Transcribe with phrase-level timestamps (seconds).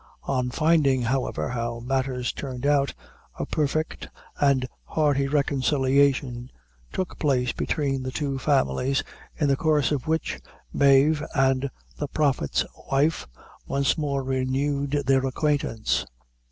[0.23, 2.95] On finding, however, how matters turned out,
[3.37, 6.49] a perfect and hearty reconciliation
[6.91, 9.03] took place between the two families,
[9.37, 10.39] in the course of which
[10.73, 13.27] Mave and the Prophet's wife
[13.67, 16.07] once more renewed their acquaintance.